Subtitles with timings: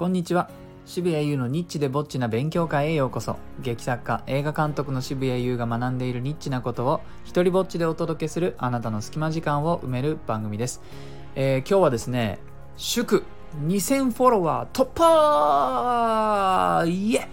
[0.00, 0.48] こんにちは。
[0.86, 3.36] 渋谷優のニッチでぼっちな勉強会へようこそ。
[3.60, 10.80] 劇作家映画監督の渋谷優が学んでいるニッチなことを一人ぼっちでお届けするあなたの隙間時間を埋める番組です、
[11.34, 12.38] えー今日はですね
[12.78, 13.24] 祝
[13.62, 16.86] 2000フォロワー突破!
[16.86, 17.28] イエ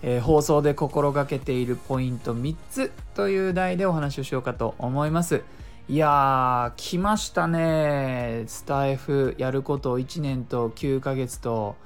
[0.00, 5.42] えー放送で心がけているポイント3つという題でお話をしようかと思います。
[5.86, 8.44] いやー来ましたね。
[8.46, 11.76] スタイフやることを1年と9ヶ月と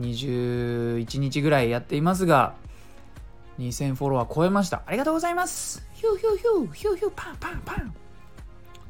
[0.00, 2.54] 21日ぐらいやっていますが
[3.58, 4.82] 2000フォロワー超えました。
[4.86, 5.86] ありがとうございます。
[5.94, 7.94] ヒューヒューヒューヒューヒューパンパンパン。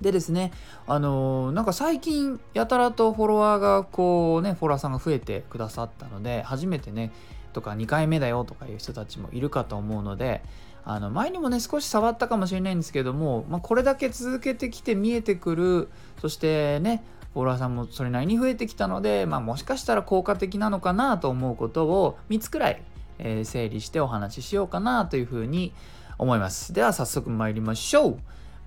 [0.00, 0.52] でですね
[0.86, 7.12] あのーなんか最近やたらとフォロワーがこうねフォロワーさんが増えてくださったので初めてね
[7.52, 10.42] とか2回目だよとかいう人たちもいるかと思うので
[10.84, 15.88] あの前にもね少し触ったかもしれないんですけども、まあ、これだけ続けてきて見えてくる
[16.20, 17.04] そしてね
[17.34, 22.82] フォロワーさんもそれなりに増えてきたので、まあ、もしかしたら効果的なのかなと思うことを3つくらい、
[23.18, 25.72] え整理してお話ししようかなというふうに
[26.18, 26.72] 思います。
[26.72, 28.18] では早速参りましょう。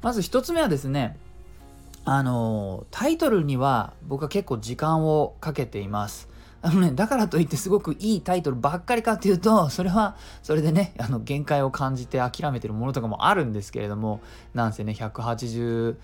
[0.02, 1.17] まず1つ目はですね
[2.05, 6.29] あのタイトルには僕は結構時間をかけています。
[6.61, 14.19] あのね、だからといってすごくいいタイトルばっかりかっていうと、それはそれでね、あの限界を感じて諦めてるものとかもあるんですけれども、
[14.55, 15.95] なんせね、186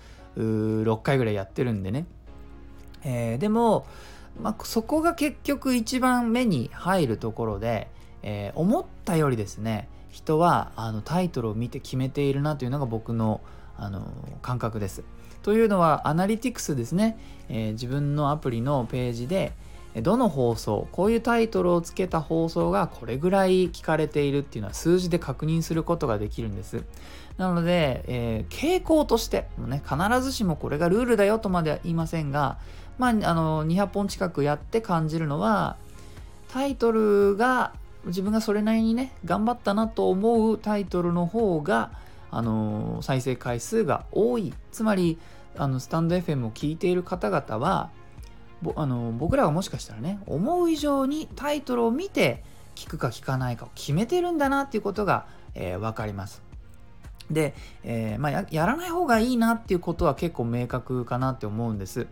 [1.02, 2.06] 回ぐらいやってるんでね。
[3.04, 3.86] えーでも、
[4.40, 7.88] まあ、そこが結局一番目に入るところで、
[8.22, 13.40] えー思ったよりですね、人はあのタイトルを見て決めているなというのが僕の
[13.76, 14.06] あの
[14.42, 15.02] 感覚です。
[15.42, 19.52] というのは、アナリティクスですね、えー自分のアプリのページで、
[20.00, 26.82] どの放送こういうタイトルをつけた放送がこれぐらい聞かれているっていうのは数字で確認することができるんです。
[27.36, 32.58] なので、えー傾向としても、ね、必ずしもこれがルールだよとまでは言いませんが、
[32.98, 35.76] まあ、あの200本近くやって感じるのは
[36.48, 37.72] タイトルが
[38.04, 41.92] 自分がそれなりにね頑張ったなと思うタイトルの方が
[42.30, 44.54] あの再生回数が多い。
[44.70, 45.18] つまり
[45.56, 47.90] あのスタンド FM を聞いている方々は
[48.76, 56.42] あの僕らがもしかしたらね思う以上にタイトルを見て聞くか聞かないかを決めてるんだなっていうことが、えー分かります。
[57.30, 62.06] で、えーまあや、やらない方がいいなっていうことは結構明確かなって思うんです。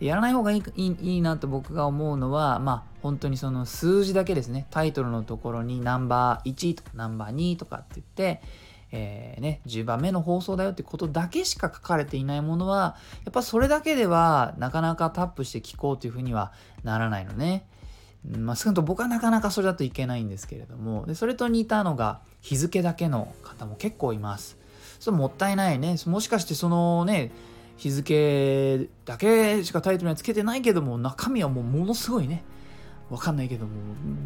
[0.00, 4.66] やらない方がいいいいいいなと僕が思うのは、まあ、本当にその数字だけですね。
[4.70, 8.42] タイトルのところにナンバー1とかナンバー2とかって言って、
[8.92, 16.52] えーね、10番目の放送だよってことだけしか書かれていないものはやっぱそれだけではなかなかタップして聞こうというふうには
[16.84, 17.66] ならないのね。
[18.30, 24.58] うんまあ、少なくとも僕はなかなかそれだといけないんですけれどもでそれと似たのが日付だけの方も結構います。
[25.00, 25.96] それもったいないね。
[26.06, 27.32] もしかしてそのね
[27.78, 32.44] 日付だけしかタイトルにはつけてないけども中身はもうものすごいね
[33.10, 33.72] わかんないけども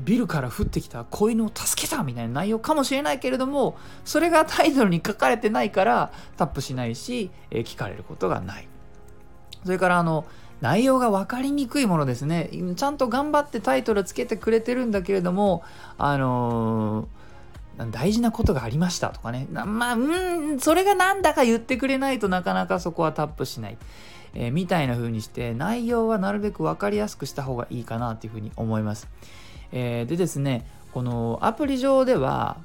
[0.04, 8.68] ビルから降ってきた子犬を助けたみたいな内容かもしれないけれどもそれがタイトルに書かれてないからタップしないし、えー聞かれることがない。
[9.64, 10.24] それからあの
[10.60, 12.48] 内容が分かりにくいものですね。
[12.76, 15.64] ちゃんと頑張ってタイトルつけてくれてるんだけれども
[15.98, 17.06] あのー
[17.90, 19.48] 大事なことがありましたとかね。
[19.50, 19.98] まあう
[20.54, 23.76] んそれがなんだか言ってくれないとなかなかそこはタップしない。
[24.34, 29.08] えーみたいな風にして内容はなるべく分かりやすくした方がいいかなというふうに思います。
[29.72, 32.56] えーでですねこのアプリ上では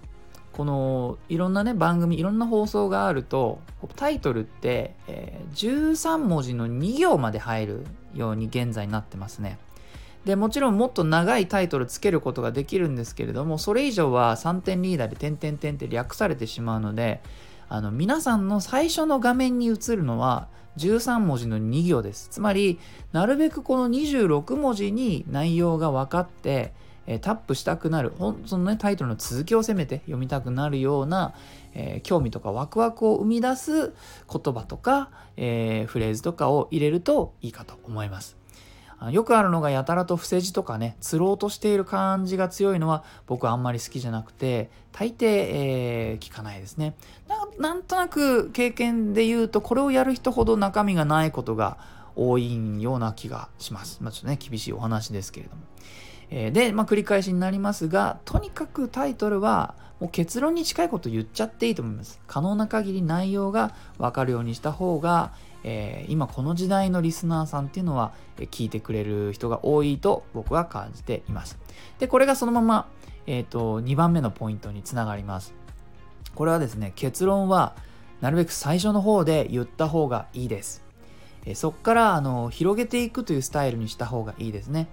[0.54, 3.60] このいろんなね番組いろんな放送があると
[3.96, 9.58] タイトルって、えー13文字の2行まで入るように現在になってますね。
[10.26, 17.22] でもちろんもっと長いタイトルつけることができるんですけれどもそれ以上は3点リーダーで点々点って略されてしまうので
[17.70, 22.30] あの皆さんの最初の画面に映るのは13文字の2行です。
[22.30, 22.80] つまり
[23.12, 26.74] なるべくこの26文字に内容が分かって、
[27.08, 28.14] えータップしたくなる。
[28.46, 31.34] そのねタイトルの続きをせめて読みたくなるような、
[31.74, 33.94] えー興味とかワクワクを生み出す
[34.32, 38.41] 言葉とか、えーフレーズとかを入れるといいかと思います。
[39.10, 46.94] よくあるのがやたらと伏せ字とかね釣ろうとしている感じが強いのは僕はあんまり好きじゃなくて大抵、えー聞かないですね
[47.28, 51.78] ななんとなく経験で言うとこれをやる人ほど中身がないことが
[52.16, 54.00] 多いような気がします。
[54.02, 55.62] まあ、ちょっとね厳しいお話ですけれども。
[56.30, 62.20] えーで、まあ、繰り返しになりますがとにかくタイトルはもう結論に近いこと言っちゃっていいと思います。
[62.28, 65.32] 可能な限り内容が分かるようにした方が、
[65.64, 71.58] えー今この時代のリスナーさんっていうのはえー聞いてくれる人が多いと僕は感じています。
[72.00, 72.90] でこれがそのまま、
[73.28, 75.54] えー、と2番目のポイントにつながります。
[76.36, 77.76] これはですね結論は
[78.22, 80.84] なるべく最初の方で言った方がいいです。
[81.46, 84.88] えそこからあの広げていくというスタイルにした方がいいですね。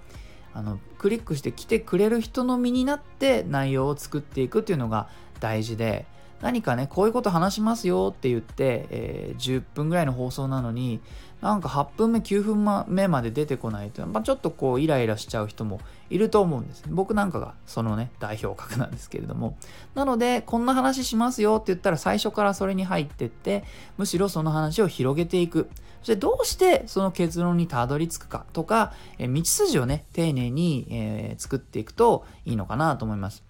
[0.55, 5.09] あのクリックして来てくれる人の身になって内容を作っていくっていうのが
[5.41, 6.07] 大事で
[6.41, 11.01] 何かねこういうこと話しますよって言って、えー、10分ぐらいの放送なのに
[11.41, 15.81] なんか8分目9分目まで出てこないと、まあ、ちょっとこうイライラしちゃう人も
[16.11, 19.57] いると思うんです僕なんかがそのね代表格なんですけれども。
[19.95, 23.65] なのでこんな話しますよって言ったら最初からそれに入ってって
[23.97, 25.69] むしろその話を広げていく。
[26.01, 33.48] そしてどうしてその結論にたどり着くかとか、え道筋をね丁寧に、えー、作っていくといいのかなと思います。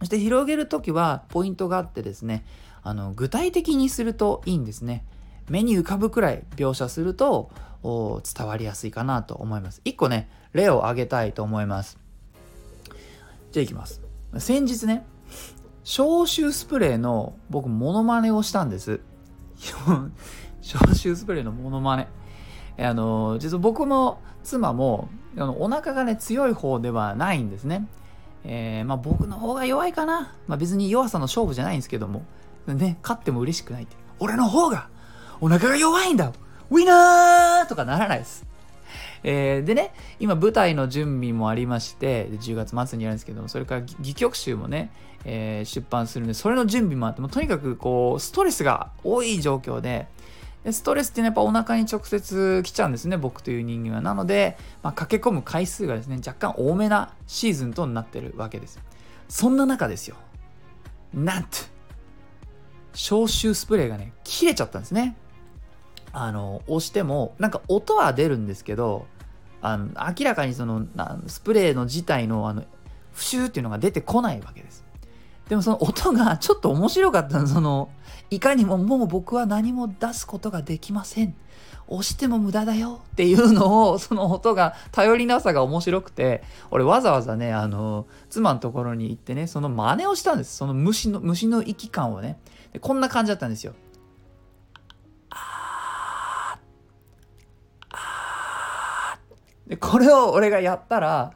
[0.00, 2.44] そして広げるときはポイントがあってですね
[2.82, 5.04] あの具体的にするといいんですね
[5.48, 7.50] 目に浮かぶくらい描写すると
[7.82, 9.80] 伝わりやすいかなと思います。
[9.84, 11.98] 一個ね、例を挙げたいと思います。
[13.52, 14.00] じゃあいきます。
[14.38, 15.06] 先日ね、
[15.84, 19.00] 消臭スプレーの僕モノマネをしたんです。
[20.60, 22.08] 消臭スプレーのモノマネ。
[22.78, 27.86] あの、実は僕も妻もあのお腹がね強い方ではないんですね。
[28.48, 30.34] えー、まあ僕の方が弱いかな。
[30.46, 32.24] まあ別に弱さの勝負じゃないんですけども、
[32.66, 33.96] ね、勝っても嬉しくないって。
[34.18, 34.88] 俺の方が
[35.40, 36.32] お腹が弱いんだ
[36.70, 38.46] ウィナーとかならないです。
[39.24, 44.92] えー、でね、今舞台の準備もありまして、10月末にやるんですけども、それから戯曲集もね、
[45.24, 50.06] えー、出版するんで、それの準備もあって、もとにかくこう、ストレスが多い状況で、
[50.66, 54.00] でストレスっていうのはやっぱお腹に直接来ちゃうんですね、僕という人間は。
[54.02, 58.80] なので、まあ、駆け込む回数がですね、若干多めなシーズンとなってるわけです。
[59.28, 60.16] そんな中ですよ。
[61.14, 61.48] なんと、
[62.94, 65.16] 消臭スプレーがね、切れちゃったんですね。
[66.18, 69.06] あの押してもなんか音は出るんですけど
[69.60, 70.86] あの明らかにその
[71.26, 72.64] スプレーの自体のあの
[73.14, 74.85] プシューっていうのが出てこないわけです
[75.48, 77.46] でもその音がちょっと面白かったの。
[77.46, 77.88] その
[78.30, 81.34] いかにももう僕は何も出すことができません。
[81.88, 86.42] 押しても無駄だよっていうのをその音が頼りなさが面白くて。
[86.72, 90.56] 俺わざわざねあの妻のところに行ってねその真似をしたんです。
[90.56, 92.40] その虫の虫の息感をね。
[92.72, 93.74] でこんな感じだったんですよ。
[99.68, 101.32] でこれを俺がやったら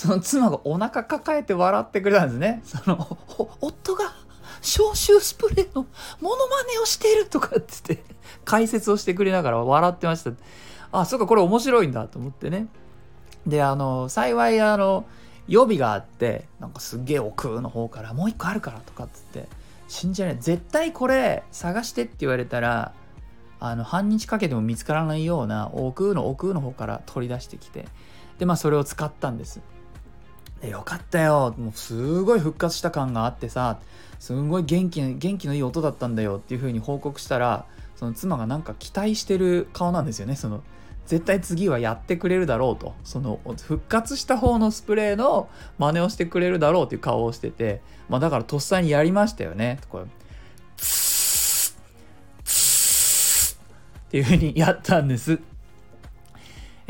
[0.00, 2.62] その妻がお腹抱えて笑ってくれたんですね。
[2.64, 3.18] その
[3.60, 4.14] 夫が
[4.62, 5.84] 消臭スプレーの
[6.22, 8.04] モノマネをしているとかって言って
[8.46, 10.30] 解説をしてくれながら笑ってました。
[10.90, 12.68] あそっかこれ面白いんだと思ってね。
[13.46, 15.04] であの幸いあの
[15.48, 19.48] 予備があってなんかすっげえ奥の方からもう一個あるからとかっつって
[19.86, 20.42] 信じられない。
[20.42, 22.94] 絶対これ探してって言われたら
[23.58, 27.84] あの半日かけても見つからないような奥の奥の方から取り出してきて
[28.38, 29.60] でまあそれを使ったんです。
[30.60, 31.54] でよかったよ。
[31.58, 33.80] もうすごい復活した感があってさ
[34.18, 36.36] すごい元気元気のいい音だったんだよ。
[36.36, 37.64] っていう風に報告したら
[37.96, 40.36] その妻がなんか期待してる顔なんですよね。
[40.36, 40.62] その
[41.06, 42.94] 絶対次はやってくれるだろうと。
[43.04, 45.48] その復活した方のスプレーの
[45.78, 46.84] 真似をしてくれるだろう。
[46.84, 49.80] っていう顔をしててまあだからとっさにやりましたよね。
[49.88, 50.06] これっ
[54.10, 55.38] ていうふうにやったんです。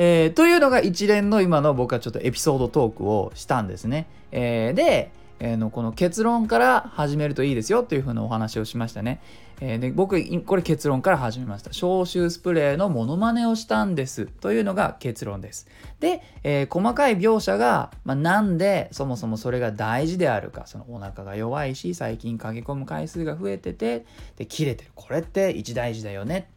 [0.02, 4.06] えー、というのが一連の今の僕はちょっとエピソードトークをしたんですね。
[4.32, 9.20] えー、で、えー、のこの結論から始めるといいですよというふうなお話をしましたね。
[9.60, 10.16] えー、で僕
[10.46, 11.74] これ結論から始めました。
[11.74, 15.68] 消臭スプレーのモノマネをしたんですというのが結論です。
[15.98, 24.06] で、えー、細かい描写が、まあ、なんでそもそもそれが大事であるかそのお腹が弱いし最近駆け込む回数が増えてて
[24.38, 26.48] で切れてるこれって一大事だよね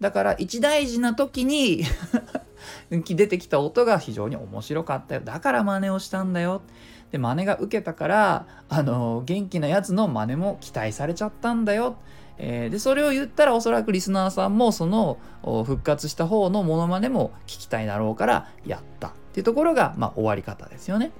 [0.00, 1.84] だから一大事な時に
[2.90, 6.62] 出てきた音が非常に面白かったよだから真似をしたんだよ
[7.10, 11.96] で真似が受けたからあの元気なやつの真似も期待されちゃったんだよ
[12.38, 21.10] えー、でそれを言ったらおそらくリスナーさんもその復活した方のモノマネも聞きたいだろうからやったっていうところが、まあ、終わり方ですよね。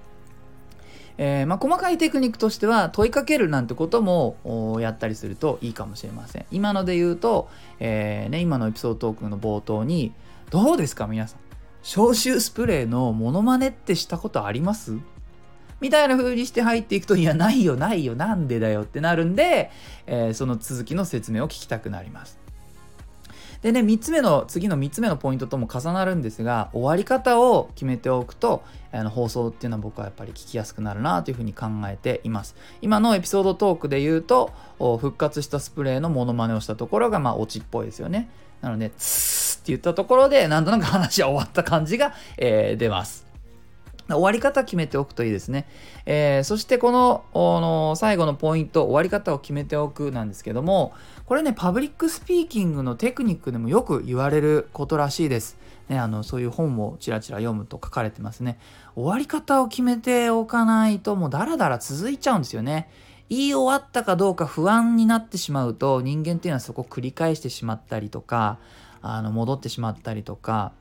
[1.21, 6.47] えー、まあ、細かいテクニックとしては問いかけるなんてこともやったりするといいかもしれません。
[6.53, 7.49] 今ので言うと、
[7.81, 10.13] えー、ね、今のエピソードトークの冒頭に
[10.51, 11.41] どうですか皆さん
[11.83, 14.99] 消臭スプレーのモノマネってしたことあります？
[15.81, 19.71] みたいな風にして入っていくと、いや、ないよ、ないよ、なんでだよってなるんで、
[20.07, 22.39] えー、その続きの説明を聞きたくなります。
[23.63, 32.57] でね、3つ目の、次の3つ目のポイントとも重なるんですが、終わり方を決めておくと、あの放送っていうのは僕はやっぱり聞きやすくなるなというふうに考えています。
[32.83, 38.29] 今のエピソードトークで言うと、復活したスプレーのモノマネをしたところが、まあ、オチっぽいですよね。
[38.61, 43.27] なので、ツー言ったところで、なんとなく話は終わった感じが、えー、出ます。
[44.09, 45.67] 終わり方決めておくといいですね。
[46.07, 50.95] えー、そしてこのの最後のポイント、終わり方を決めておくなんですけども、
[51.27, 55.59] これね、パブリックスピーキングのテクニックでもよく言われることらしいです。
[55.89, 58.59] ね、あのそういう本をちらちら読むと書かれてますね。
[58.95, 62.91] 終わり方を決めておかないともうダラダラ続いちゃうんですよね。
[63.31, 68.59] 言い終わったかどうか不安になってしまうと人間っていうのはそこを繰り返してしまったりとか
[69.03, 70.73] あの戻ってしまったりとか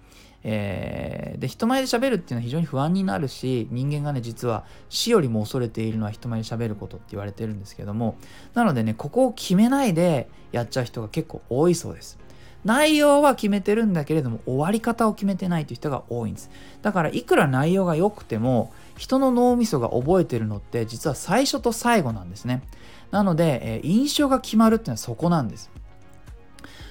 [0.49, 8.17] えー、で人前で喋るっていうのは非常に不安になるし人間がね実は死よりも恐れているのは人前で喋ることって言われてるんですけども
[8.53, 12.17] なのでねここを決めないでやっちゃう人が結構多いそうです。
[12.65, 16.49] 内容は決めてるんだけれども終わり方を決めてないという人が多いんです。
[16.81, 22.63] だからいくら内容が良くても人の脳みそが覚えてるのって実は最初と最後なんですね。
[23.11, 25.69] なので、えー、印象が決まるっていうのはそこなんです。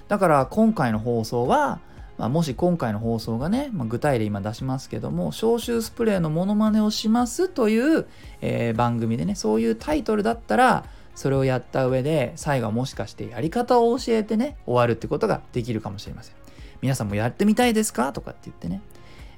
[0.08, 1.80] だから今回の放送は
[2.18, 8.06] まあ、もし今回の放送がね、まあ、具体例今出しますけども、消臭スプレーのモノマネをしますという、
[8.40, 16.34] えー、番組でね、そういうタイトルだったら、それをやった上で、最後はもしかしてやり方を教えてね、終わるってことができるかもしれません。
[16.80, 18.14] 皆さんもやってみたいですか？
[18.14, 18.80] とかって言ってね、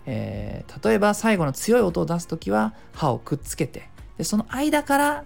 [0.06, 5.24] えー、例えば最後の強い音を出す時は歯をくっつけて、でその間から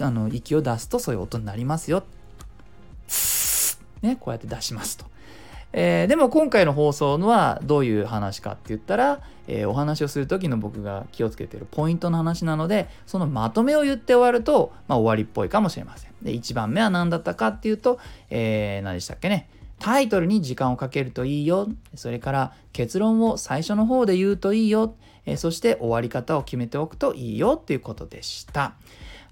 [0.00, 2.04] あの息を出すとそういう音になりますよ。
[4.02, 5.06] ね、こうやって出しますと。
[5.72, 16.12] えー、でも今回の放送のはどういう話かって言ったら、えー、お話をする時の僕が気をつけてるポイントの話なのでそのまとめを言って終わると、まあ、終わりっぽいかもしれません。
[16.22, 24.94] で1番目は何だったかっていうと、えー、何でしたっけねタイトルに時間をかけるといいよそれから結論を最初の方で言うといいよ、
[25.26, 28.74] えそして終わり方を決めておくといいよっていうことでした。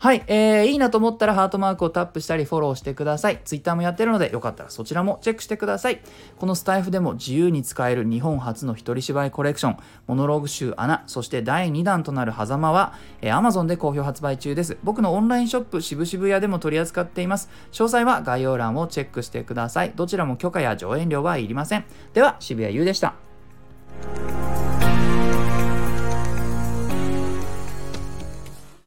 [0.00, 3.42] はい、えー、いいなと思ったらハートマークをタップしたりフォローしてください。
[3.45, 6.00] Twitter もやってるのでよかったらそちらもチェックしてください。
[6.38, 9.76] このスタイフでも自由に使える日本初の一人芝居コレクション、
[10.07, 14.78] モノローグ集穴、そして第2弾となる狭間は、えー、Amazon で好評発売中です。
[14.83, 17.50] 僕のオンラインショップ渋々屋でも取り扱っています。
[17.71, 19.92] 詳細は概要欄をチェックしてください。
[19.95, 21.85] どちらも許可や上演料はいりません。
[22.14, 23.16] では、渋谷優でした。